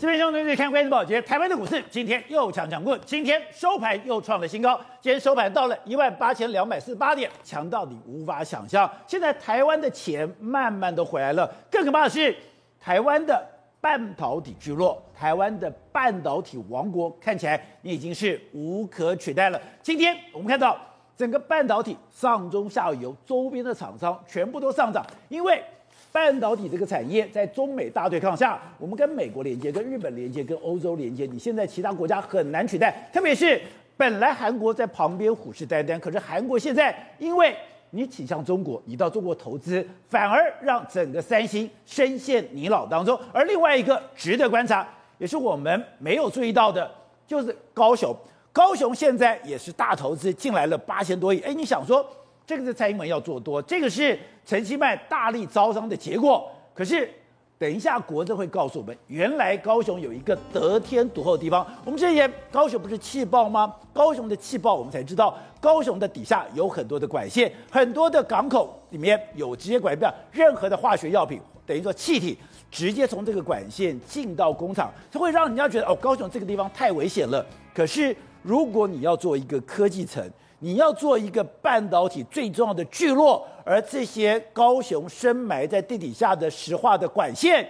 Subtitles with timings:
[0.00, 8.90] 这边兄弟们看关键报捷，台湾的股市今天又强强棍，今天收盘又创了新高，今天收盘到了一万八千两百四十八点，强到你无法想象。
[9.06, 12.34] 现在台湾的钱慢慢的回来了，更可怕的是，
[12.80, 13.46] 台湾的
[13.78, 19.60] 半导体聚落，台湾的半导体王国，看起来你已经是无可取代了。
[19.82, 20.78] 今天我们看到
[21.14, 25.62] 整个半导体上中下游周边的厂商全部都上涨，因为。
[26.12, 33.08] 半导体这个产业在中美大对抗下，我们跟美国连接、跟日本连接、跟欧洲连接，你现在其他国家很难取代。
[33.12, 33.60] 特别是
[33.96, 37.54] 本来韩国在旁边虎视眈眈，可是韩国现在因为
[37.90, 43.16] 你倾向中国，你到中国投资，反而让整个三星深陷泥沼当中。
[43.32, 44.84] 而另外一个值得观察，
[45.18, 46.90] 也是我们没有注意到的，
[47.26, 48.12] 就是高雄。
[48.52, 51.38] 高雄现在也是大投资进来了八千多亿。
[51.40, 52.04] 哎，你想说？
[52.50, 56.50] 这个是蔡英文要做多，这个是陈其迈大力招商的结果。
[56.74, 57.08] 可是，
[57.56, 61.64] 等一下国政会告诉我们，原来高雄有一个得天独厚的地方。
[61.84, 63.72] 我们之前高雄不是气爆吗？
[63.92, 72.36] 高雄的气爆，我们才知道高雄的底下有很多的管线，很多的港口里面有直接管线，任何的化学药品，等于说气体
[72.68, 77.46] 直接从这个管线进到工厂，它会让人家觉得哦，高雄这个地方太危险了。
[77.72, 80.28] 可是，如果你要做一个科技城，
[80.62, 87.66] 你要做一个半导体最重要的聚落，而这些高雄深埋在地底下的石化的管线，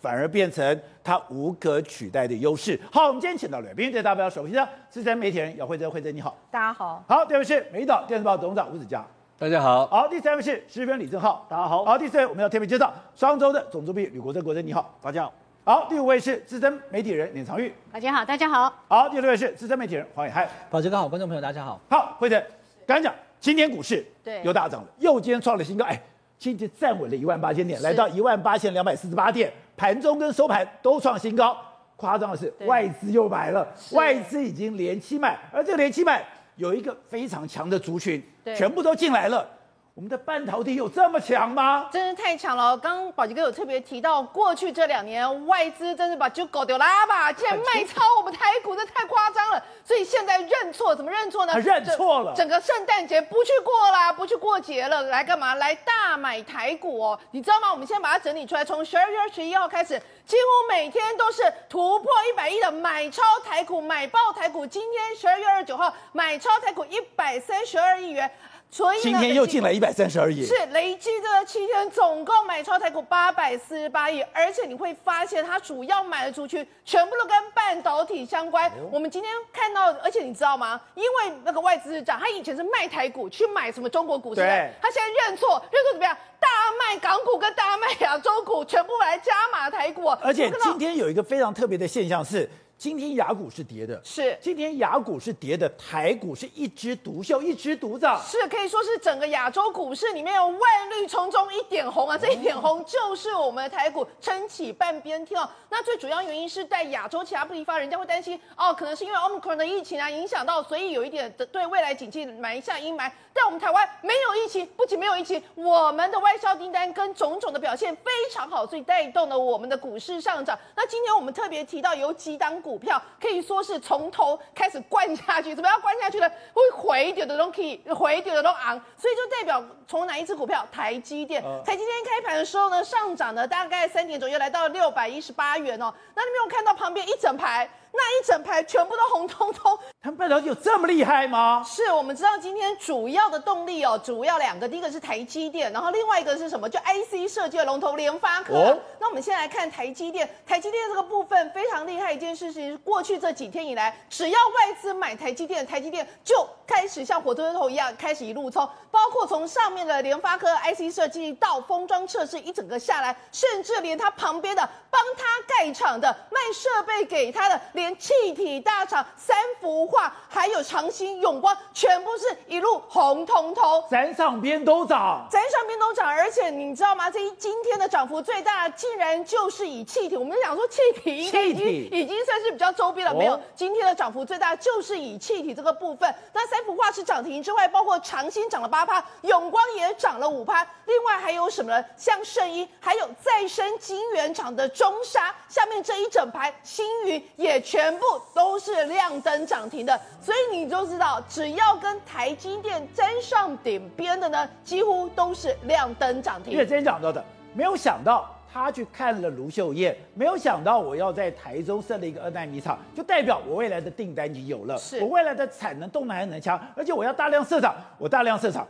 [0.00, 2.78] 反而变成它无可取代的优势。
[2.90, 7.04] 好，我们今天请到了来宾，代表首席的资深媒体人姚惠珍，惠珍你好，大家好。
[7.08, 9.06] 好，第二位是美丽岛电视报董事长吴子嘉，
[9.38, 9.86] 大家好。
[9.86, 11.84] 好，第三位是时评李正浩，大家好。
[11.84, 15.32] 好，第四位我们要特别介绍双周的总主笔吕国珍，国珍你好，大家好。
[15.64, 18.74] 好，第五位是资深媒体人连长玉，大家好，大家好。
[18.88, 21.80] 好，第六位是资深媒体人黄暐瀚，宝杰哥好，观众朋友大家好。
[21.88, 22.44] 好，慧珍，
[22.84, 26.02] 刚才讲今天股市对又大涨了，又今天创了新高，哎，
[26.36, 31.56] 今天站稳了一万八千点，来到一万八千两百四十八点，盘中跟收盘都创新高。
[31.94, 36.24] 夸张的是外资又买了，外资已经连七买，而这个连七买
[36.56, 38.20] 有一个非常强的族群，
[38.56, 39.48] 全部都进来了。
[39.94, 41.90] 我们的半导体有这么强吗？
[41.92, 42.74] 真是太强了！
[42.78, 49.62] 刚刚宝杰哥有特别提到，过去这两年外资真是把就狗丢拉吧，竟然卖超我们台股，这太夸张了。
[49.84, 51.52] 所以现在认错，怎么认错呢？
[51.60, 52.32] 认错了。
[52.34, 55.56] 整个圣诞节不去过啦，不去过节了，来干嘛？
[55.56, 57.20] 来大买台股哦！
[57.30, 57.70] 你知道吗？
[57.70, 64.66] 我们现在把它整理出来，从十二月二十一号开始，几乎每天都是突破一百亿的买超台股，买爆台股。
[64.66, 68.30] 今天十二月二十九号买超台股一百三十二亿元。
[68.74, 78.70] 所以今天又进来一百三十二亿，是累计这七天总共买超台股八百四十八亿，而且你会发现它主要买的族群全部都跟半导体相关。
[78.70, 80.80] 哦、我们今天看到，而且你知道吗？
[80.94, 86.16] 因为那个外资是涨，他以前是卖台股去买什么中国股，对，他现在认错，认错怎么样？
[86.40, 86.48] 大
[86.80, 90.06] 卖港股跟大卖亚洲股，全部来加码台股。
[90.22, 92.48] 而且今天有一个非常特别的现象是。
[92.82, 102.18] 今天雅股是跌的，是今天雅股是跌的，台股是一枝独秀，一枝独涨，是可以说是整个亚洲股市里面有万绿丛中一点红啊！
[102.18, 105.48] 这一点红就是我们的台股撑起半边天哦。
[105.70, 113.08] 那最主要原因是在亚洲其他地方，人家会担心哦，可能是因为 Omicron 的疫情啊影响到，所以有一点的对未来景气埋下阴霾。
[113.32, 120.58] 但我们台湾没有疫情，不仅没有疫情，我们的外销订单跟种种的表现非常好，所以带动了我们的股市上涨。
[120.76, 122.71] 那今天我们特别提到有几档股。
[122.72, 126.30] 股票可以说是从头开始灌下去，怎么样灌下去呢？
[126.54, 130.66] 会回跌的都可以，回跌的都昂，所以就代表从哪一只股票？
[130.72, 135.92] 台积电，台积电开盘的时候呢，上涨了大概三点左右，来到六百一十八元哦。
[136.14, 137.68] 那你没有看到旁边一整排？
[138.02, 141.62] 那一整排全部都红彤彤，他们半导体有这么厉害吗？
[141.64, 146.68] 是我们知道今天主要的动力哦，主要两个，第一个是台积电，然后另外一个是什么？
[146.68, 148.54] 就 IC 设计的龙头联发科。
[148.54, 167.52] 哦、那我们先来看台积电，台积电这个部分非常厉害一件事情，过去这几天以来，只要外资买台积电，台积电就开始像火车头一样开始一路冲，包括从上面的联发科 IC 设计到封装测试一整个下来，甚至连他旁边的帮他盖厂的卖设备给他的。
[167.74, 177.10] 连气体大厂三幅画，还有长兴、永光，全部是一路红彤彤，三上边都涨，三上边都涨，而且你知道吗？
[177.10, 180.16] 这一今天的涨幅最大，竟然就是以气体。
[180.16, 186.14] 我们想说气体应该已经体已经算是比较周边了，没有，今天的涨幅最大就是以气体这个部分。
[186.32, 191.84] 那三幅画是涨停之外，包括长兴涨了八趴，永光也涨了五趴，另外还有什么呢？
[191.96, 197.62] 像圣一，还有再生晶圆厂的中沙，下面这一整排星云也。
[197.72, 198.04] 全部
[198.34, 206.52] 都是亮灯涨停的，所以你就知道，只要跟台积电沾上顶边的呢，几乎都是亮灯涨停。
[206.52, 207.24] 因为今天讲到的，
[207.54, 218.68] 没有想到他去看了卢秀燕，没有想到我要在台中设了一个二代米厂，就代表我未来的订单已经有了，是我未来的产能动能还能强，而且我要大量设厂，我大量设厂，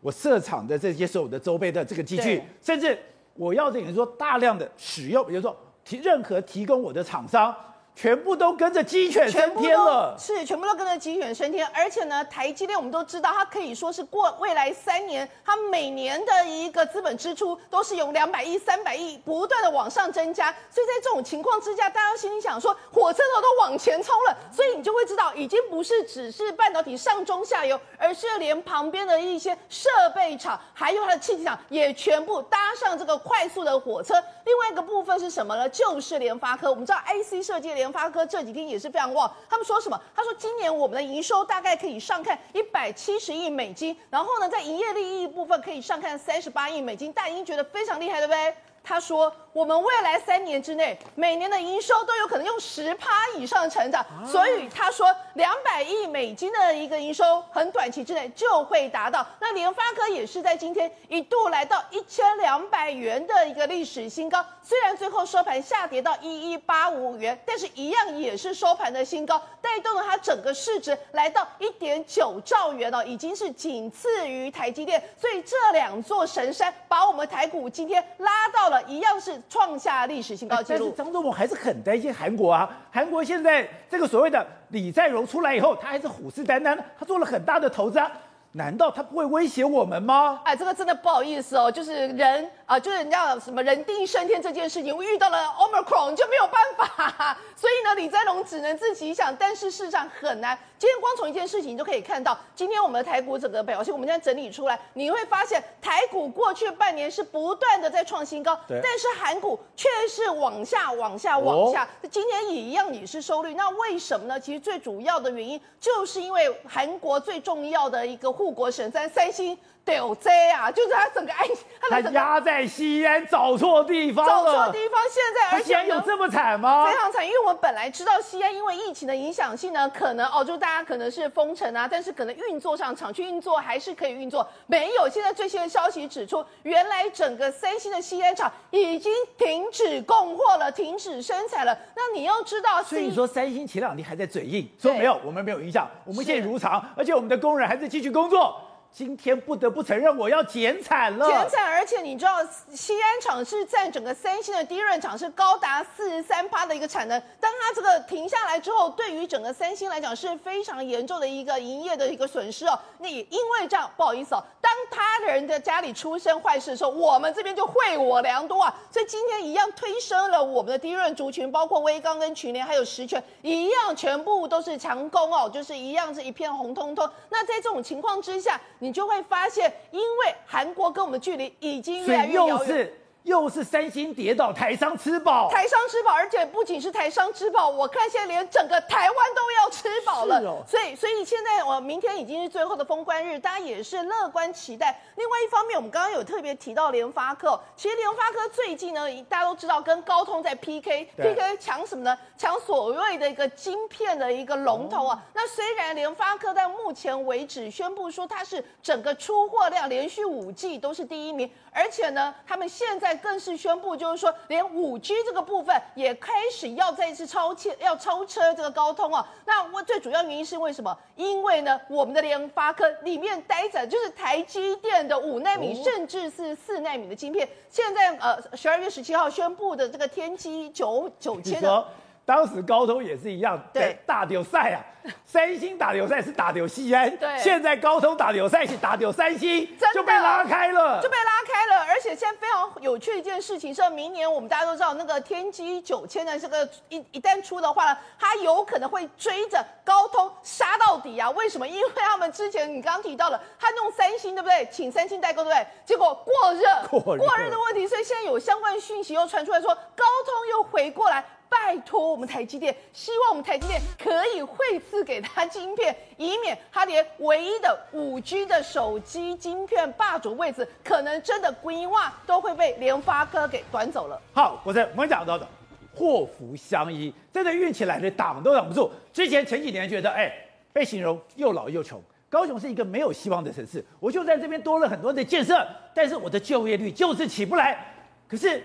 [0.00, 2.96] 我设厂的这些所有的周边的这个机具，甚至
[3.34, 7.52] 我要等于说大量的使用，比如说提任何提供我的厂商。
[7.96, 34.14] 全部都跟着鸡犬升天了，是全部都跟着鸡犬升天，而且呢，台积电我们都知道，它可以说是过未来三年，它每年的一个资本支出都是用两百亿、三百亿不断的往上增加，所以在这种情况之下，大家心里想说，火车头都往前冲了，所以你就会知道，已经不是只是半导体上中下游，而是连旁边的一些设备厂，还有它的气体厂也全部搭上这个快速的火车。
[34.44, 35.66] 另外一个部分是什么呢？
[35.70, 37.94] 就是联发科，我们知道 A C 设计联。
[37.94, 40.00] 发科这几天也是非常旺，他们说什么？
[40.16, 48.56] 他说今年我们的营收大概可以上看一百七十亿美金，然后呢，在营业利益部分可以上看三十八亿美金，大家已经觉得非常厉害，对不对？
[48.84, 49.34] 他说。
[49.54, 59.24] 我们未来三年之内，每年的营收都有可能用十趴以上成长，所以他说两百亿美金的一个营收，很短期之内就会达到。
[59.38, 75.00] 那联发科也是在今天一度来到一千两百元的一个历史新高，虽然最后收盘下跌到一一八五元，但是一样也是收盘的新高，带动了它整个市值来到一点九兆元哦，已经是仅次于台积电。
[75.16, 79.34] 所以这两座神山把我们台股今天拉到了一样是。
[79.48, 82.68] 创下历史新高纪录，但是张忠谋还是很担心韩国啊。
[82.90, 88.10] 韩国现在这个所谓的李在镕出来以后，他还是虎视眈眈，他做了很大的投资啊。
[88.52, 90.40] 难道他不会威胁我们吗？
[90.44, 100.58] 哎，这个真的不好意思哦，就是人啊，就是人家什么人定胜天这件事情，我遇到了 Omicron 就没有办法，所以呢，李在龙只能自己想，但是事实上很难。
[100.78, 111.84] 今天光从一件事情你就可以看到，今天我们的台股整个表现，我们现在整理出来，你会发现台股过去半年是不断的在创新高，但是韩股却是往下、往下、往下。
[111.84, 114.40] 哦、今天也一样也是收率，那为什么呢？
[114.40, 119.58] 其实最主要的原因就是因为韩国最重要的一个护国神山三星。
[119.84, 121.46] 对哦，这啊，就是他整个爱，
[121.90, 124.98] 他压在西安找错地方了，找错地方。
[125.10, 126.86] 现在而且有这么惨吗？
[126.86, 134.48] 非常惨，因为我们本来知道西安因为疫情的影响性呢，可能哦，就大家可能是封城啊，但是可能运作上厂区运作还是可以运作。
[134.66, 141.76] 没有，现在最新的消息指出，原来整个三星的西安厂已经停止供货了，停止生产了。
[141.94, 148.58] 那你要知道，所以你说三星前两天还在嘴硬，说没有，我们没有影响，我们现在如常，而且我们的工人还在继续工作。
[148.94, 151.26] 今天不得不承认，我要减产了。
[151.26, 152.38] 减产，而且你知道，
[152.72, 157.20] 西安厂是占整个三星的 DRAM 厂是高达四十三趴的一个产能。
[157.40, 162.78] 当它这个停下来之后，对于整个三星来讲是非常严重的一个营业的一个损失哦。
[162.98, 168.72] 那也因为这样，不好意思哦，当他人的家里出生坏事的时候，我们这边就惠我良多啊。
[168.92, 177.10] 所以今天一样推升了我们的 DRAM 族群，包括威刚跟群联还有实权，一样全部都是强攻哦，就是一样是一片红彤彤。
[177.28, 182.92] 那在这种情况之下，你就会发现，因为韩国跟我们的距离已经越来越遥远。
[183.24, 190.38] 又是三星跌倒，台商吃饱，台商吃饱，而且不仅是台商吃饱，我看现在连整个台湾都要吃饱了。
[190.40, 195.00] 哦、所以，所以现在我明天已经是最后的封关日，大家也是乐观期待。
[195.16, 202.18] 另外一方面，我们刚刚有特别提到联发科，其实联发科最近呢，大家都知道跟高通在 PK，PK 抢什么呢？
[202.36, 205.16] 抢所谓的一个晶片的一个龙头啊。
[205.16, 219.26] 哦、那虽然联发科在目前为止宣布说它是整个出货量连续五季都是第一名，而且呢，他们现在更是宣布，就是说，连五 G 这个部分也开始要再一次超切，要超车这个高通啊。
[219.44, 220.96] 那我最主要原因是为什么？
[221.16, 227.48] 因为呢，我们的联发科里面待着就是台积电的五纳米，甚至是四纳米的晶片。
[227.70, 231.86] 现在呃，十二月十七号宣布的这个天玑九九千的。
[232.26, 234.80] 当时高通也是一样，对，大丢赛啊，
[235.26, 241.84] 三星打丢赛是打丢西安，对，现在高通打丢赛是打丢三星，真的就被拉开了，就被拉开了。
[241.86, 251.30] 而且现在非常有趣的一件事情是，明年我们大家都知道，那个天玑九千的这个一一旦出的话呢，它有可能会追着高通杀到底啊。
[251.32, 251.68] 为什么？
[251.68, 254.66] 因为他们之前你刚刚提到了，他弄三星对不对？
[254.72, 255.66] 请三星代购对不对？
[255.84, 261.22] 结果过热，过热，过热的问题，所以现在有相关讯息又传出来说，高通又回过来。
[261.54, 264.58] 拜托我们台积电，希望我们台积电可以会
[264.90, 274.20] 赐给他晶片，以免他连唯一的五 G 的手机晶片霸主位置，可能真的规划都会被联发科给端走了。
[274.32, 275.46] 好，我在我们讲到的
[275.94, 278.90] 祸福相依，真的运气来了，挡都挡不住。
[279.12, 280.32] 之前前几年觉得，哎，
[280.72, 287.94] 被形容又老又穷，高雄是一个没有希望的城市，我就在这边多了很多的建设，但是我的就业率就是起不来。
[288.28, 288.62] 可是。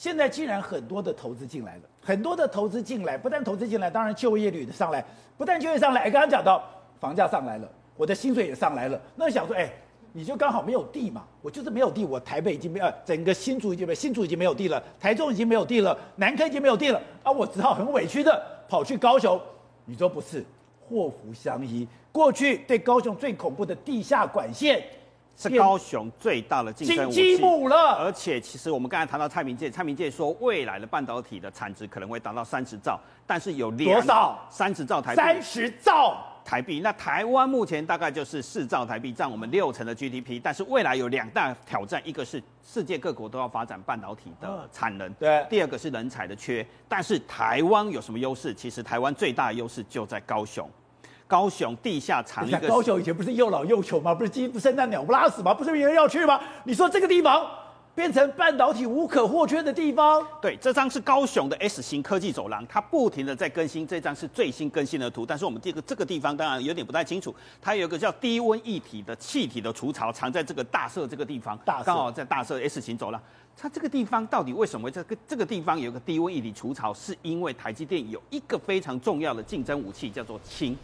[0.00, 5.04] 现在竟然很多的投资进来了，很多的投资进来，不但投资进来，当然就业率的上来，
[5.36, 6.64] 不但就业上来，刚刚讲到
[6.98, 9.70] 房价上来了，我的薪水也上来了，那想说，哎，
[10.14, 19.38] 你就刚好没有地嘛，我就是没有地，我台北已经没有，整个新竹已经没有，新竹已经没有地了，台中已经没有地了，南科已经没有地了，啊，我只好很委屈的跑去高雄，
[19.84, 20.42] 你说不是，
[20.88, 24.82] 祸福相依，过去对高雄最恐怖的地下管线。
[25.40, 27.96] 是高雄最大的竞争武器，了。
[27.98, 34.38] 而且，其实我们刚才谈到蔡明介，蔡明介说未来的半导体的产值可能会达到三十兆，但是有多少？
[34.50, 35.16] 三十兆台币。
[35.16, 36.80] 三十兆台币。
[36.80, 40.38] 那台湾目前大概就是四兆台币，占我们六成的 GDP。
[40.42, 45.46] 但是未来有两大挑战，一个是世界各国都要发展半导体的产能，对。
[45.48, 46.66] 第二个是人才的缺。
[46.86, 48.52] 但是台湾有什么优势？
[48.52, 50.68] 其实台湾最大的优势就在高雄。
[51.30, 54.12] 高雄地下藏一个，高雄以前不是又老又穷吗？
[54.12, 55.54] 不是鸡不生蛋，鸟不拉屎吗？
[55.54, 56.40] 不是没人要去吗？
[56.64, 57.48] 你说这个地方
[57.94, 60.26] 变成半导体无可或缺的地方？
[60.42, 63.86] 对，这张是高雄的 S 型科技走廊，它不停的在更新。
[63.86, 67.32] 这张是最新更新的图，但是我们这个这个地方当然有点不太清楚。
[67.62, 73.22] 它有一个叫低温一体的气体的除槽，藏在这个大社这个地方，大社刚好在大社 S 型走廊。
[73.56, 76.92] 它这个地方到底为什么会这个这个地方有个低温一体除槽？
[76.92, 80.76] 是因为台积电有一个非常重要的竞争武器，叫做氢。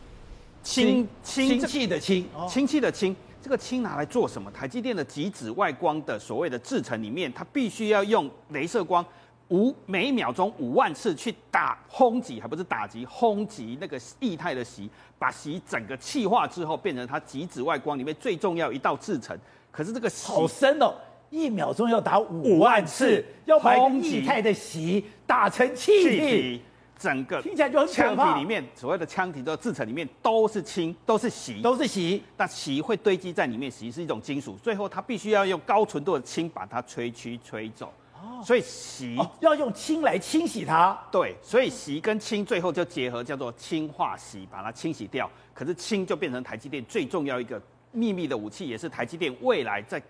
[0.66, 4.50] 氢氢气的氢，氢气的氢，这个氢拿来做什么？
[4.50, 9.04] 台积电的极紫外光的所谓的制程里面，它必须要用镭射光
[9.50, 19.38] 五每秒钟五万次去打轰击，还不是打击，轰击那个液态的锡，把锡整个气化之后，变成它极紫外光里面最重要一道制程。
[19.70, 20.92] 可是这个好深哦，
[21.30, 26.62] 一秒钟要打五万次，要把液态的锡打成气体。
[26.98, 28.24] 整个听起来就很可怕。
[28.24, 32.22] 枪体里面所谓的腔体的制成里面都是氢，都是锡，都是锡。
[32.36, 37.92] 那锡会堆积在里面，锡是一种金属，最后它必须要用高纯度的氢把它吹去吹走。
[38.14, 40.98] 哦，所以锡、哦、要用氢来清洗它。
[41.12, 45.30] 对，所以锡跟氢最后就结合，叫做氢化锡，把它清洗掉。
[45.52, 47.60] 可是氢就变成台积电最重要一个
[47.92, 50.02] 秘密的武器，也是台积电未来在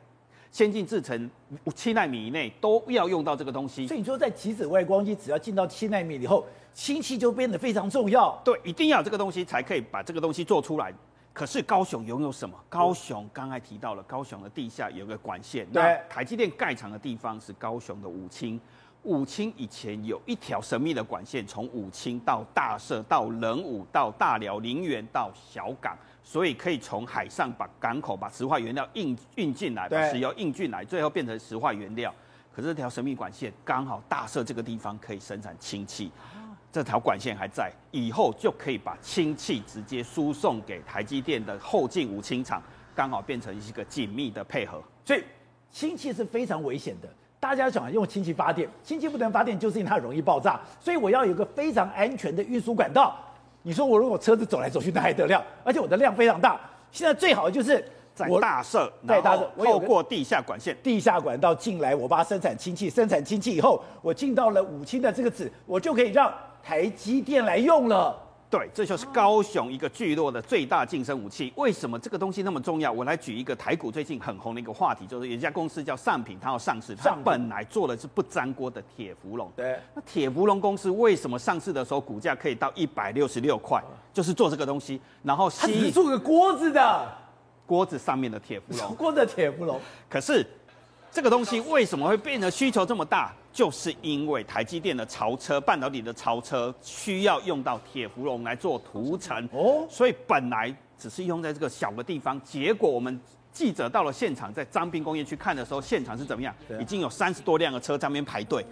[0.51, 1.31] 先进制程
[1.75, 3.87] 七纳米以内都要用到这个东西。
[3.87, 6.45] 所以你说在极紫外光机只要进到七纳米以后。
[6.79, 10.93] 氢气就变得非常重要，对，一定要这个东西才可以把这个东西做出来。
[11.33, 12.55] 可是高雄拥有什么？
[12.69, 15.67] 高雄刚才提到了，高雄的地下有个管线。
[15.73, 18.61] 对，台积电盖厂的地方是高雄的武清。
[19.05, 32.13] 武清以前有一条神秘的管线，从武清到大社，到仁武，到大寮、林园，到小港，所以可以从海上把港口把石化原料运运进来，把石油运进来，最后变成石化原料。
[32.53, 36.11] 可是这条神秘管线刚好大社这个地方可以生产氢气。
[36.73, 42.61] 这条管线还在，以后就可以把氢气直接输送给台积电的后进五氢厂，
[42.93, 44.83] 刚好变成一个紧密的配合。
[45.05, 45.23] 所以
[45.71, 50.61] 氢气是非常危险的，大家想用氢气发电，氢气不能发电，就是因为它容易爆炸。
[50.81, 53.17] 所以我要有一个非常安全的运输管道。
[53.67, 55.45] 你说我如果车子走来走去，那还得了？
[55.65, 56.61] 而且我的量非常大。
[56.93, 66.33] 现在最好的就是在大社，在大社，透过地下管线、地下管道进来，我把它生产氢气，生产氢气以后，我进到了五氢的这个子，我就可以让。
[66.63, 68.17] 台积电来用了，
[68.49, 71.53] 对，这就是高雄一个聚落的最大竞争武器。
[71.57, 72.93] 为什么这个东西那么重要？
[72.93, 79.51] 我来举一个台股最近很红的一个话题，就是有一家公司叫上品，它要上市，它本来做的是不粘锅的铁氟龙。
[79.57, 83.83] 对，那铁氟龙公司为什么上市的时候股价可以到一百六十六块？
[84.13, 87.13] 就是做这个东西，然后它是做个锅子的，
[87.67, 89.81] 锅子上面的铁氟龙， 锅的铁氟龙。
[90.09, 90.47] 可是
[91.11, 93.35] 这个东西为什么会变得需求这么大？
[93.57, 103.19] 就是因为台积电的槽车，半导体的槽车需要用到铁氟龙来做涂层哦，所以本来只是用在这个小的地方，结果我们
[103.51, 106.55] 记者到了现场，在张滨工业区看的时候，现场是怎么样？
[106.79, 108.63] 已经有三十多辆的车在那边排队，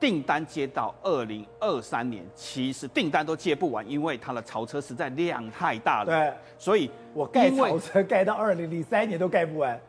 [0.00, 6.06] 订单接到二零二三年，其实订单都接不完，因为它的槽车实在量太大了。
[6.06, 9.80] 对，所以我盖槽车盖到二零零三年都盖不完。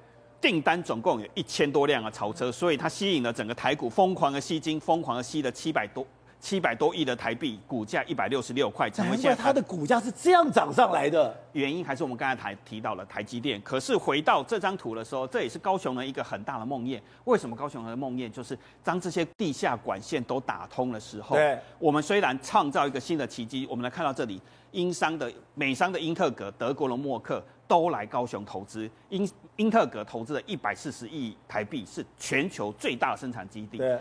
[0.46, 6.06] 订单总共有一千多辆的槽车，所以它吸引了整个台股疯狂的吸金，疯狂的吸了七百多
[6.40, 8.88] 七百多亿的台币，股价一百六十六块。
[8.98, 13.60] 难怪它的股价是这样涨上来的，原因还是我们刚才台提到了台积电。
[13.64, 17.02] 可是回到这张图的时候，这也是高雄的一个很大的梦魇。
[17.24, 18.30] 为什么高雄的梦魇？
[18.30, 24.40] 就是当这些地下管线都打通的时候，对，我们虽然创造一个新的奇迹，我们来看到这里，
[24.74, 27.44] 英商的美商的英特格，德国的默克。
[27.68, 33.78] 都来高雄投资，英英特格投资了一百四十亿台币，是全球最大的生产基地。
[33.78, 34.00] 对，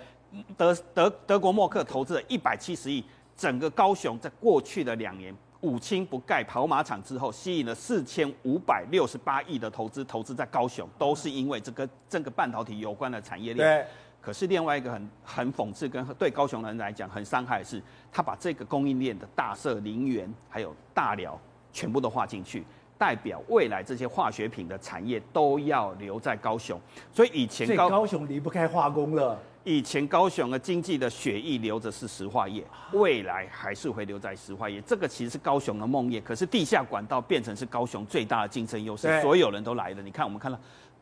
[0.56, 3.04] 德德德国默克投资了一百七十亿，
[3.36, 13.66] 整个高雄在过去的两年，五清不盖跑马场之后，吸引了四千五百六十八亿的投资，投资在高雄，都是因为这个这个半导体有关的产业链。
[13.66, 13.86] 对。
[14.20, 21.38] 可是另外一个很很讽刺跟对高雄人来讲很伤害的是，他把这个供应链的大社、林园还有大寮
[21.74, 22.64] 全部都划进去，
[22.96, 26.80] 代表未来这些化学品的产业都要留在高雄。
[27.12, 29.38] 所以以前高高雄离不开化工了。
[29.66, 34.78] 以前高雄的经济的血液流着是石化业，未来还是会留在石化业。
[34.82, 40.02] 这个其实是高雄的梦魇，可是地下管道变成是高雄最大的竞争优势，所有人都来了。
[40.02, 40.58] 你看，我们看到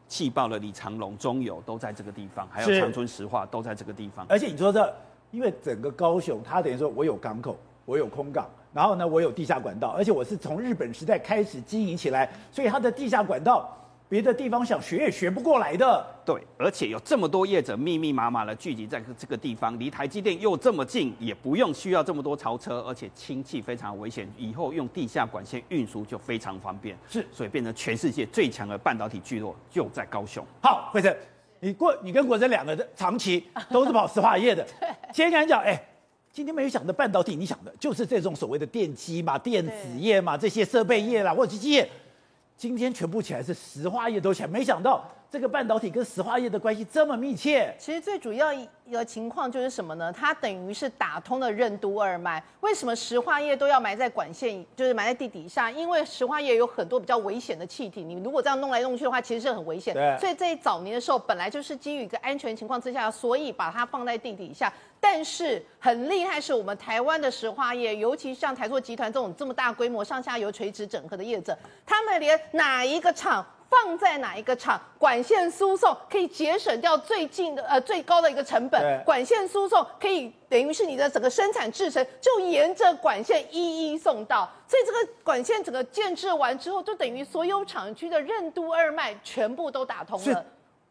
[0.06, 4.24] 气爆了李长龙、中油都在这个地方，还有长春石化都在这个地方。
[4.28, 4.94] 而且你说这，
[5.32, 13.78] 因为整个高雄，它等于说我有港口，我有空港，然后呢，我有地下管道，而且我是从日本时代开始经营起来，所以它的地下管道。
[14.08, 16.06] 别的地方想学也学不过来的。
[16.22, 26.94] 对，而且有这么多业者密密麻麻的聚集在这个地方，离台积电又这么近，也不用需要这么多槽车，而且氢气非常危险，以后用地下管线运输就非常方便。
[27.08, 30.44] 是，所以变成全世界最强的半导体聚落就在高雄。
[30.60, 31.16] 好，惠贞，
[31.60, 34.62] 你过你跟国珍两个的长期都是跑石化业的，
[35.10, 35.82] 今天跟你讲，哎，
[36.32, 41.90] 今天没有想的半导体，你想的就是这种所谓的电机嘛、电子业嘛、这些设备业啦或者机械业。
[42.56, 47.74] 今天全部起来是石化业都起来，没想到这个半导体跟石化业的关系这么密切。
[47.78, 50.12] 其实最主要一个情况就是什么呢？
[50.12, 52.44] 它等于是打通了任督二脉。
[52.60, 55.70] 为什么石化业都要埋在管线，就是埋在地底下？
[55.70, 59.94] 因为石化业有很多比较危险的气体，你如果这样弄来弄去的话，其实是很危险。
[59.94, 60.18] 对。
[60.20, 64.70] 所以在早年的时候，本来就是基于一个安全情况之下，所以把它放在地底下。
[65.00, 90.44] 但是很厉害，是我们台湾的石化业，尤其像台塑集团这种这么大规模、上下游垂直整合的业者，他们连哪一个厂放在哪一个厂，管线输送可以节省掉最近的呃最高的一个成本，管线输送可以等于是你的整个生产制程就沿着管线一一送到，所以这个管线整个建置完之后，就等于所有厂区的任督二脉全部都打通了，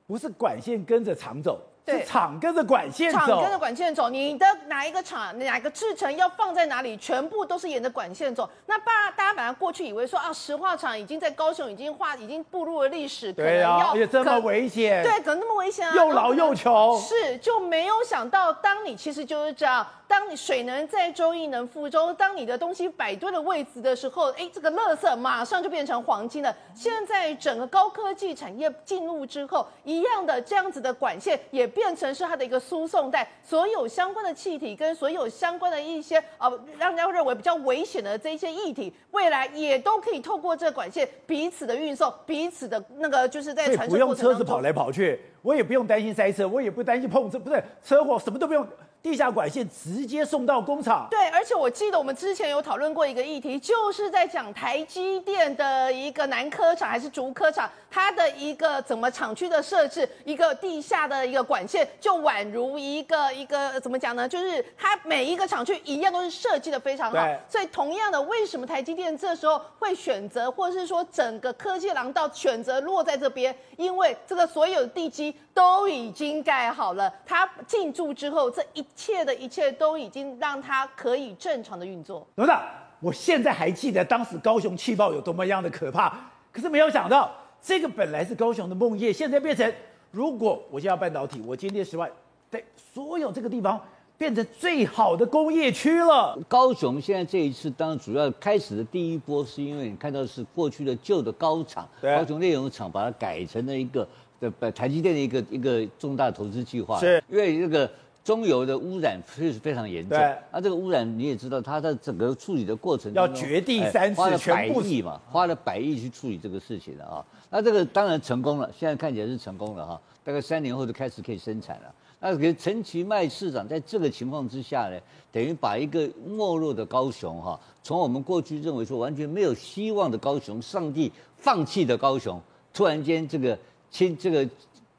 [0.07, 1.61] 不是管线跟着厂走。
[1.83, 8.49] 对，厂跟着管线走，厂跟着管线走，你的哪一个厂，哪个制程要放在哪里，全部都是沿着管线走。
[8.67, 19.85] 那大大家本来过去以为说啊，石化厂已经在高雄已经化，已经步入了历史，对啊，而且这么危险，对，可能那么危险啊，又老又穷，是就没有想到，当你其实就是这样。
[20.11, 22.13] 当你水能载舟，亦能覆舟。
[22.15, 26.53] 当你的东西摆对了位置的时候，哎，这个垃圾马上就变成黄金了。
[26.75, 48.67] 现在整个高科技产业进入之后，一样的这样子的管线也变成是它的一个输送带，所有相关的气体跟所有相关的一些呃，让人家认为比较危险的这一些液体，未来也都可以透过这个管线彼此的运送，彼此的那个就是在传输不用车子跑来跑去，我也不用担心塞车，我也不担心碰车，不是，车祸什么都不用。
[49.01, 51.07] 地下管线直接送到工厂。
[51.09, 64.29] 对，而且我记得我们之前有讨论过一个议题，就是在讲台积电的一个南科厂还是竹科厂，它的一个怎么厂区的设置，一个地下的一个管线，就宛如一个一个怎么讲呢？
[64.29, 67.17] 就是它每一个厂区一样都是设计的非常好。
[67.49, 73.55] 所以同样的，为什么台积电这时候会选择，或者是说整个科技廊道选择落在这边？
[73.77, 82.25] 因为这个所有的地基都已经盖好了，他进驻之后，这一切的一切都已经让他可以正常的运作。
[82.35, 82.61] 董事长，
[82.99, 86.13] 我现在还记得当时高雄气爆有多么样的可怕，
[86.51, 89.71] 可是没有想到这个本来是高雄的梦魇，现在变成
[90.11, 92.09] 如果我现在要半导体，我今天十万，
[92.49, 93.79] 对所有这个地方
[94.17, 96.37] 变成最好的工业区了。
[96.47, 104.07] 高雄现在这一次当然主要开始的第一波，是因为你看到是过去的旧的高厂，高雄炼油厂把它改成了一个
[104.41, 107.89] 的台积电的一个一个重大投资计划，是因为这个。
[108.23, 117.25] 中油的污染确实非常严重，对，啊，这个污染你也知道，它在整个处理的过程中要掘地三次，花了百亿嘛，花了百亿去处理这个事情了啊。
[117.49, 121.91] 那这个当然成功了，现在看起来是成功了哈，大概三年后就开始可以生产了。
[122.19, 124.99] 那给陈其迈市长在这个情况之下呢，
[125.31, 132.39] 等于把一个没落的高雄哈，从我们过去认为说完全没有希望的高雄，上帝放弃的高雄，
[132.71, 133.57] 突然间这个
[133.91, 134.49] 亲这个。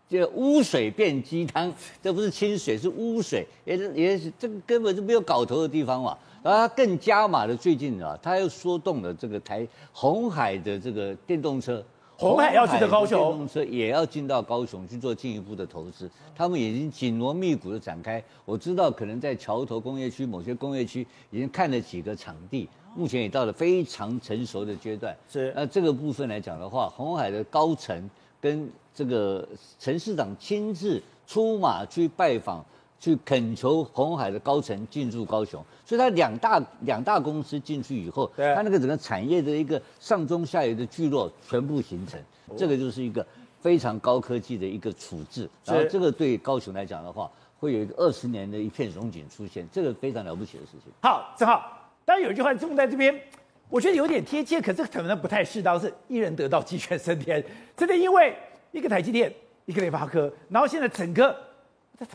[0.09, 6.15] 这污水变鸡汤，这不是清水，是污水，也是也是这个根本就没有搞头的地方嘛。
[6.43, 11.83] 然后他更加码的，最近啊，他又说动了这个台红海的这个电动车，
[12.19, 16.11] 红海要进到高雄，电动车也要进到高雄去做进一步的投资。
[16.37, 18.23] 他们已经紧锣密鼓的展开。
[18.45, 25.17] 我知道可能在桥头工业区某些工业区已经看了几个场地，目前也到了非常成熟的阶段。
[25.27, 28.71] 是那这个部分来讲的话，红海的高层跟。
[28.95, 29.47] 这个
[29.79, 32.65] 陈市长亲自出马去拜访，
[32.99, 42.21] 去恳求红海的高层进驻高雄，所以他两大两大公司进去以后，他那个整个产业的一个上中下游的聚落全部形成，
[42.57, 43.27] 这个就是一个
[43.61, 50.93] 非常高科技的一个处置，然后这个对高雄来讲的话，会有一个二十年的一片荣景出现，这个非常了不起的事情。
[51.01, 53.19] 好，正好，当然有一句话用在这边，
[53.69, 57.43] 我觉得有点贴切，可是可能不太适当，是一人得道鸡犬升天，
[57.77, 58.37] 真的因为
[58.73, 59.33] 一个台积电，
[59.67, 61.35] 一个联发科，然后现在整个。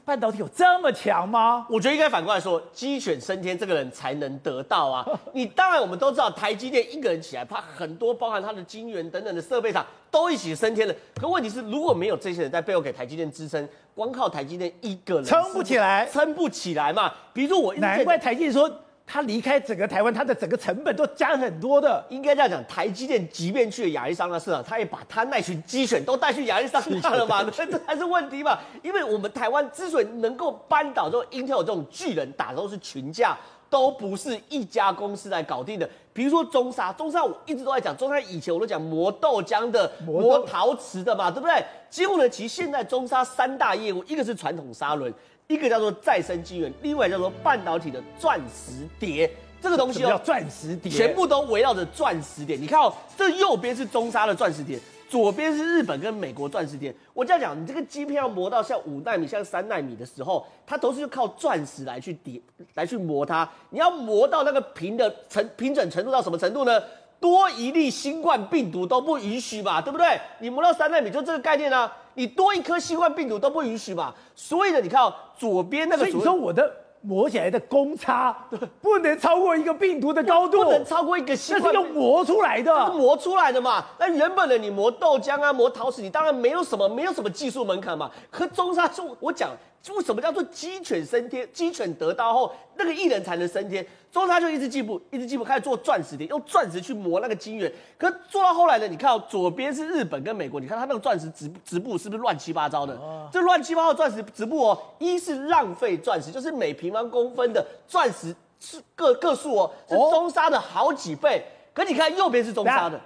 [0.03, 1.65] 半导体有这么强吗？
[1.69, 5.07] 我觉得应该反过来说，鸡犬升天这个人才能得到啊！
[5.31, 10.93] 你当然我们都知道，台积电一个人起来，他很多包含他的晶圆等等的设备厂都一起升天了。
[11.15, 13.65] 可问题是，如果没有这些人在背后给台积电支撑，
[13.95, 17.13] 光靠台积电一个人撑不起来，撑不起来嘛。
[17.31, 18.69] 比如说我，难怪台积电说。
[19.09, 22.05] 他离开整个台湾，他的整个成本都加很多的。
[22.09, 27.41] 应该这样讲，台积电即便去了亚利桑那市场，他也把他那群鸡犬都带去亚利桑那了嘛？
[27.49, 28.59] 这才是问题嘛。
[28.83, 33.37] 因为我们台湾之所以能够扳倒这种 Intel 这种巨人，打都是群架，
[33.69, 35.89] 都不是一家公司来搞定的。
[36.13, 41.63] 比如说中沙，中沙我一直都在讲，中沙以前我都讲磨豆浆的、磨陶瓷的嘛，对不对？
[41.89, 45.13] 结果呢，其实现在中沙三大业务，一个是传统砂轮。
[45.47, 52.57] 一个叫做再生晶圆，另外叫做半导体的钻石碟，这个东西哦，叫钻石碟，全部都围绕着钻石碟。
[52.57, 54.77] 你看哦，这右边是中沙的钻石碟，
[55.09, 56.93] 左边是日本跟美国钻石店。
[57.13, 62.41] 我这样讲，你这个晶片要磨到像五纳米、像三纳米的时候，它都是靠钻石来去叠、
[62.75, 63.49] 来去磨它。
[63.69, 66.81] 你要磨到那个平的成平整程度到什么程度呢？
[67.19, 70.19] 多一粒新冠病毒都不允许吧，对不对？
[70.39, 71.91] 你磨到三纳米就这个概念啊。
[72.13, 74.13] 你多一颗新冠病毒都不允许嘛？
[74.35, 76.71] 所以呢，你看哦，左边那个，所以你说我的
[77.07, 78.35] 磨起来的公差，
[78.81, 83.85] 不能超过一个病毒的高度，不能超过一个新冠，那是用磨出来的，是磨出来的嘛？
[83.97, 88.11] 那原本的你磨豆浆啊，磨陶瓷，你当然没有什么，没有什么技术门槛嘛。
[88.29, 89.51] 可中沙就我讲。
[89.95, 91.47] 为什么叫做鸡犬升天？
[91.53, 93.85] 鸡犬得道后，那个艺人才能升天。
[94.17, 97.71] 中他就一直进步，一直进步，开始做钻石碟，用钻石去磨那个晶圆。
[97.97, 98.87] 可做到后来呢？
[98.87, 102.93] 你看哦，左边是日本跟美国，你看它那个钻石直直布是不是乱七八糟的？
[102.95, 111.39] 哦、这乱七八糟的钻石直布哦，一是浪费钻石，就是每平方公分的钻石是个个数哦，是中沙的好几倍。
[111.39, 112.99] 哦、可你看右边是中沙的，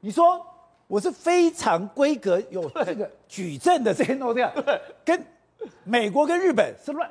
[0.00, 0.40] 你说
[0.86, 5.24] 我是非常规格有这个矩阵的这些东西，对，跟。
[5.82, 7.10] 美国跟日本是乱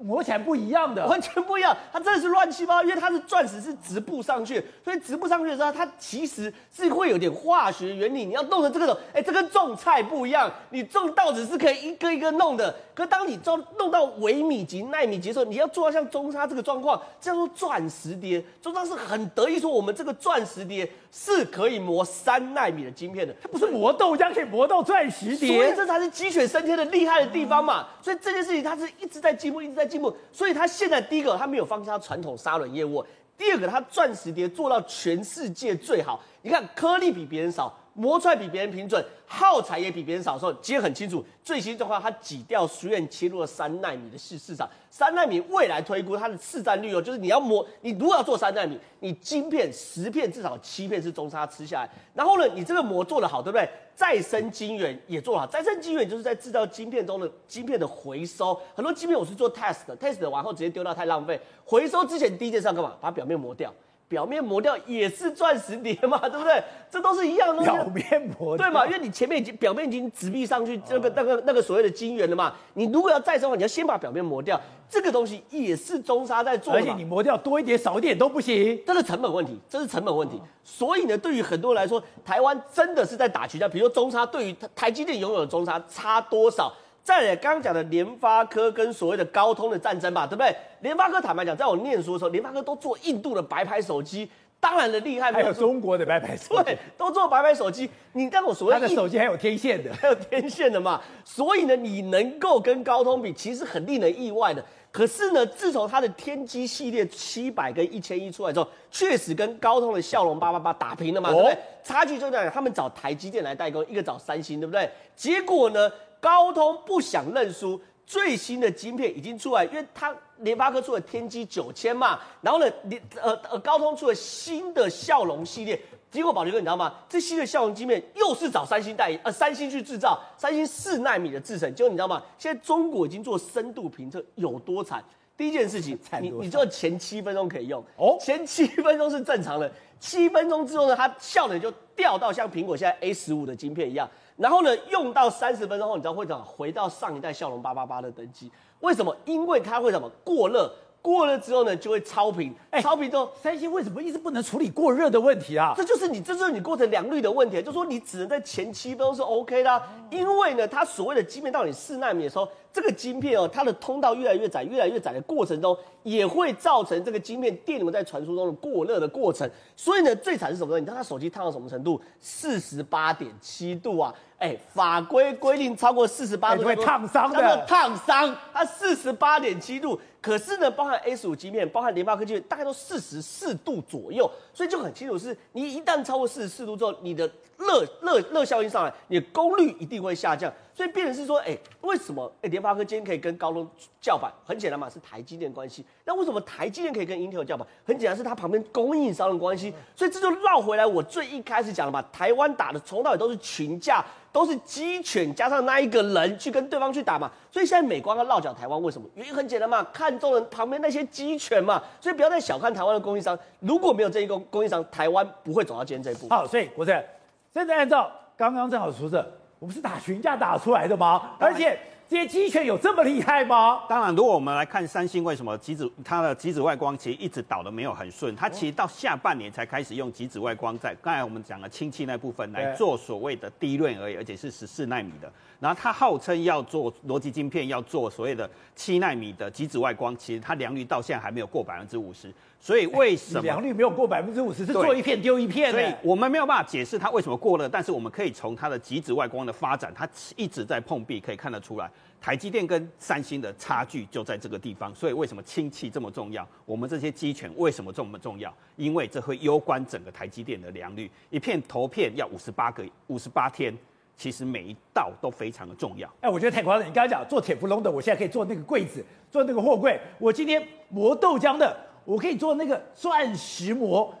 [0.00, 1.76] 是磨起来不一样的，完全不一样。
[1.92, 8.24] 它真的是乱七八糟，因为它是钻石是直布上去，所以直布上去的时候，它其实是会有点化学原理。
[8.24, 10.50] 你要弄成这个种，哎，这跟种菜不一样。
[10.70, 18.42] 你种稻子是可以一个一个弄的，可当你种弄到微米级、纳米级的时候，你要做到像中沙这个状况，叫做钻石碟。
[18.62, 27.88] 中沙是很得意说，我们这个钻石碟是可以磨三纳米的晶片的，它不是磨豆浆可以磨到钻石碟，所以这才是鸡犬升天的厉害的地方嘛。
[28.00, 30.16] 所以这件事情它是一直在进步，一直在进步。
[30.32, 33.04] 所以他现在第一个，他没有放弃他传统砂轮业务；
[33.36, 36.22] 第二个，他钻石碟做到全世界最好。
[36.42, 37.76] 你看颗粒比别人少。
[37.94, 41.24] 磨出来比别人平准，耗材也比别人少的时候，其实很清楚。
[41.42, 44.68] 最新状况，它挤掉书院切入了三奈米的市市场。
[44.90, 51.90] 三奈米未来推估它的市占率哦，就是你要磨，你如果要做三奈米，你晶片十片至少七片是中砂吃下来。
[52.14, 53.68] 然后呢，你这个磨做得好，对不对？
[53.94, 55.46] 再生晶圆也做好。
[55.46, 58.58] 再生晶圆就是在制造晶片中的晶片的回收。
[58.74, 61.38] 很多晶片我是做 test 的，test 完后直接丢掉太浪费。
[61.64, 62.94] 回收之前第一件事要干嘛？
[63.00, 63.72] 把表面磨掉。
[64.10, 66.60] 表面磨掉也是钻石碟嘛，对不对？
[66.90, 67.70] 这都是一样的东西。
[67.70, 68.84] 表面磨掉，对嘛？
[68.84, 72.52] 因为你前面已经表面已经直壁上去，这个那个那个所谓的晶圆了嘛。
[72.74, 74.60] 你如果要再生的话，你要先把表面磨掉。
[74.88, 76.80] 这个东西也是中沙在做的。
[76.80, 80.42] 而且你磨掉多一点少一点都不行，这是成本问题，这是成本问题。
[80.64, 83.68] 所以呢，对于很多人来说，台湾真的是在打群架。
[83.68, 86.72] 比如说中沙对于台积电拥有的中沙差多少？
[87.02, 90.54] 再来，刚刚讲的联发科跟所谓的高通的战争吧，对不对？
[90.80, 97.90] 联发科坦白讲，在我念书的时候，联发科都做印度的白牌手机，当然的厉害，还有中国的白牌手机，对，都做白牌手机。
[98.12, 101.00] 你让我所谓他的手机还有天线的， 还有天线的嘛？
[101.24, 104.64] 所以呢，你能够跟高通比，其实很令人意外的。
[104.92, 111.56] 可是呢，自从它的天玑系列七百跟一千一出来之后，确实跟高通的骁龙八八八打平了嘛，对不对？
[111.82, 114.90] 差距就这样，他们找台积电来代工，一个找三星，对不对？
[115.16, 115.90] 结果呢？
[116.20, 125.80] 高通不想认输，最新的晶片已经出来，因为它联发科出了天玑九千嘛，然后呢，联呃呃高通出了新的骁龙系列，
[126.10, 126.94] 结果宝杰哥你知道吗？
[127.08, 132.22] 这新的骁龙晶片又是找三星代言呃三星去制造，三星四纳米的制程，结果你知道吗？
[132.38, 135.02] 现在中国已经做深度评测有多惨？
[135.36, 144.06] 第一件事情， 你你做前七分钟可以用哦，前七分钟是正常的，七分钟之后呢，它效能就掉到像苹果现在 A 十五的晶片一样。
[144.40, 148.50] 然后呢，用到三十分钟后，你知道会怎么回到上一代骁龙八八八的等级？
[148.80, 149.14] 为什么？
[149.26, 150.72] 因为它会什么过热？
[151.02, 152.54] 过热之后呢，就会超频。
[152.70, 155.72] 哎超频之后，三星为什么一直不能处理过热的问题啊？
[155.76, 169.48] 这就是你，这就是你过程良率的问题，就是说你只能在前七分钟是 OK 的啊，因为呢，它所谓的晶片到你四纳米的时候，这个晶片哦，它的通道越来越窄，越来越窄的过程中，也会造成这个晶片电流在传输中的过热的过程。
[169.76, 170.78] 所以呢，最惨是什么呢？
[170.78, 172.00] 你知道它手机烫到什么程度？
[172.20, 174.14] 四十八点七度啊！
[174.38, 178.34] 哎，法规规定超过四十八度会烫伤的，烫伤。
[178.54, 190.50] 它四十八点七度，可是呢，包含 A 十五晶片，包含联发科技大概都四十四度左右，所以就很清楚是，你一旦超过四十四度之后，你的热热热效应上来，你的功率一定会下降。
[190.80, 193.68] 所以变成是说，哎，为什么哎联发科今天可以跟高通
[194.00, 194.32] 叫板？
[194.46, 195.84] 很简单嘛，是台积电关系。
[196.06, 197.68] 那为什么台积电可以跟 Intel 叫板？
[197.84, 199.74] 很简单，是它旁边供应商的关系。
[199.94, 204.02] 所以这就绕回来，我最一开始讲的嘛，台湾打的从头到尾都是群架。
[204.32, 209.08] 都是鸡犬加上那一个人去跟对方去打嘛，所以现在美光要落脚台湾，为什么？
[209.16, 216.32] 原因很简单嘛，看中了旁边那些鸡犬嘛，所以不要再小看台湾的供应商，如果没有这一个供应商，台湾不会走到今天这一步。
[216.32, 217.04] 好，所以国正，
[217.52, 219.28] 现在按照刚刚正好说的，
[219.60, 221.30] 我们是打群架打出来的吗？
[221.38, 221.78] 而且。
[222.10, 223.82] 这些机犬有这么厉害吗？
[223.88, 235.32] 当然，如果我们来看三星为什么极紫它的极紫外光其实一直导的没有很顺，它其实到下半年才开始用极紫外光在刚才我们讲的氢气那部分来做所谓的低润而已，而且是十四纳米的。
[235.60, 242.32] 然后它号称要做逻辑晶片，要做所谓的七纳米的极紫外光，其实它良率到现在还没有过百分之五十。
[242.58, 244.66] 所以为什么良率没有过百分之五十？
[244.66, 245.70] 是做一片丢一片。
[245.70, 251.90] 所以我们没有办法解释它为什么过了，但是我们可以从它的极紫外光的发展，它一直在碰壁，可以看得出来。
[252.20, 256.46] 台积电跟三星的差距就在这个地方，所以为什么氢气这么重要？
[256.66, 258.54] 我们这些机权为什么这么重要？
[258.76, 261.10] 因为这会攸关整个台积电的良率。
[261.30, 263.74] 一片投片要五十八个五十八天，
[264.20, 266.06] 其实每一道都非常的重要。
[266.20, 266.86] 哎，我觉得太夸张！
[266.86, 269.98] 你刚才讲做铁氟龙的，我现在可以做那个柜子，做那个货柜。
[270.18, 274.14] 我今天磨豆浆的，我可以做那个钻石磨。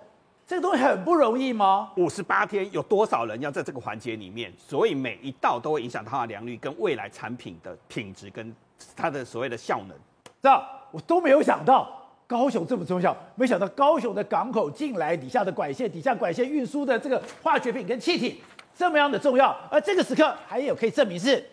[0.46, 1.92] 这个东西很不容易吗？
[1.98, 4.50] 五十八天有多少人要在这个环节里面？
[4.56, 8.56] 所以每一道都会影响它的良率跟未来产品的品质跟
[8.96, 9.94] 它的所谓的效能。
[10.40, 11.86] 这样我都没有想到
[12.26, 18.40] 高雄这么重要，没想到高雄的港口进来底下的管线，底下管线运输的这个化学品跟气体
[18.80, 19.54] 这么样的重要。
[19.70, 21.44] 而这个时刻还有可以证明是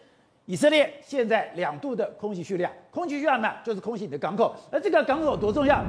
[0.45, 4.55] 以色列现在两度的空袭叙利亚，空袭叙利亚呢就是空袭你的港口。
[4.71, 5.83] 而这个港口有多重要？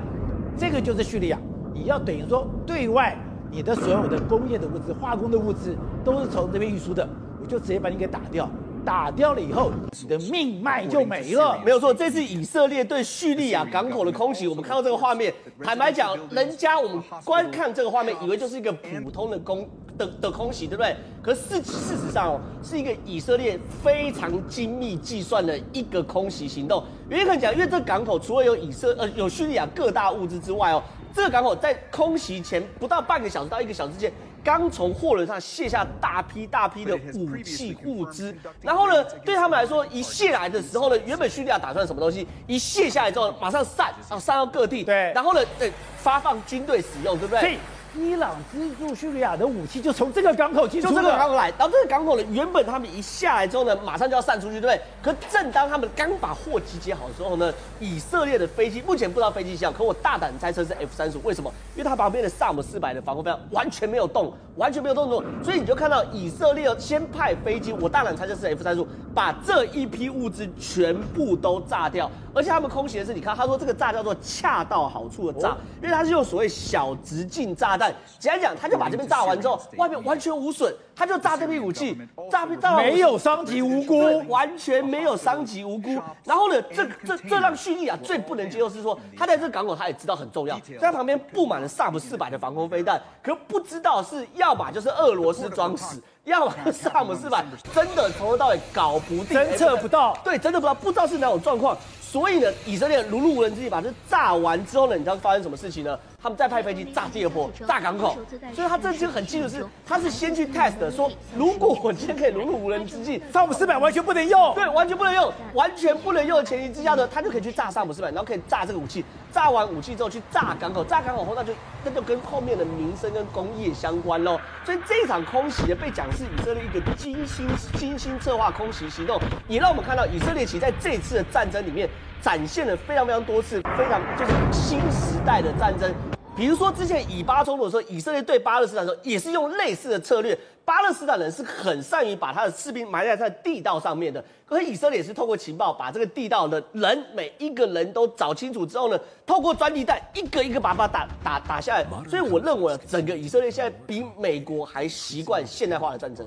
[0.58, 1.38] 这个就是叙利亚。
[1.72, 3.16] 你要等于说，对外
[3.52, 7.08] 你的所有的工业的物资、化工的物资都是从这边运输的，
[7.40, 8.50] 我就直接把你给打掉。
[8.84, 9.70] 打掉了以后，
[10.02, 11.60] 你的命脉就没了。
[11.64, 20.96] 没有错，这次以色列对叙利亚港口的空袭，我们看到这个画面，坦白讲，人家我们观看这个画面，以为就是一个普通的空的的空袭，对不对？
[21.20, 26.82] 可是事事实上哦，是一个以色列非常精密计算的一个空袭行动。
[27.10, 30.82] 原因很讲，因为这港口除了有以色呃有叙利亚各大物资之外哦。
[31.14, 34.12] 这个港口在空袭前不到半个小时到一个小时之间，
[34.44, 47.58] 刚从货轮上卸下大批大批的武器物资，然后呢，对他们来说，一卸来的时候呢，原本叙利亚打算什么东西，一卸下来之后马上散啊，散到各地，对，然后呢，对，发放军队使用，对不对？
[47.98, 54.80] 伊朗资助叙利亚的武器就从这个港口进出，就这个港口来，然后这个港口呢，原本他们一下来之后呢，马上就要散出去，对不对？
[55.02, 61.52] 可正当他们刚把货集结好的时候呢，以色列的飞机目前不知道飞机型号，可我大胆猜测是 F 三十五，为什么？
[61.74, 77.87] 因为它旁边的萨姆四百的防空飞完全没有动，完全没有动作，所以你就看到以色列先派飞机，我大胆猜测是 F 三十五，把这一批物资全部都炸掉，而且他们空袭的是，你看他说这个炸叫做恰到好处的炸，因为它是用所谓小直径炸弹。
[78.18, 81.96] 简单讲，他就把这边炸完之后，外面完全无损，他就炸这批武器，
[82.30, 86.00] 炸批炸没有伤及无辜，完全没有伤及无辜。
[86.24, 101.76] 然后呢，这这这让叙利亚最不能接受是说，他在这港口他也知道很重要，在旁边布满了萨姆四百的防空飞弹，可不知道是要么就是俄罗斯装死，要么萨姆四百真的从头到尾搞不定，侦测不到，对，真的不知道，不知道是哪种状况。
[102.00, 105.98] 所以呢，以色列如入无人之地，把这炸完之后呢，你知道发生什么事情呢？
[106.20, 108.18] 他们再派飞机炸第二波，炸港口。
[108.52, 119.04] 所以他这就很清楚是，他是先去 test 的，说如果我今天可以如入无人之境，萨姆四百完全不能用，对，完全不能用，完全不能用的前提之下呢，他就可以去炸萨姆四百，然后可以炸这个武器。
[119.30, 121.52] 炸完武器之后去炸港口，炸港口后那就
[121.84, 124.40] 那就跟后面的民生跟工业相关喽。
[124.64, 131.88] 所以这一场空袭呢，被讲是以色列一个精心精心策划空袭行动，也让我们看到以色列其实在这次的战争里面
[132.20, 135.94] 展现了非常非常多次非常就是新时代的战争。
[136.38, 140.38] 比如说之前以巴冲突的时候，以色列对巴勒斯坦的时候也是用类似的策略。
[140.64, 148.96] 巴勒斯坦人是很善于把他的士兵埋在他的地道上面的，可是以色列也是透过情报把这个地道的人每一个人都找清楚之后呢，
[149.26, 151.84] 透过钻地弹一个一个把把打打打下来。
[152.08, 156.24] 所以我认为整个以色列现在比美国还习惯现代化的战争。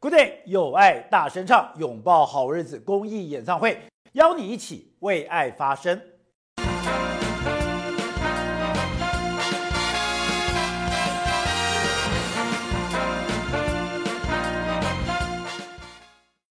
[0.00, 3.80] Good day，有爱大声唱，拥抱好日子公益演唱会，
[4.14, 6.00] 邀你一起为爱发声。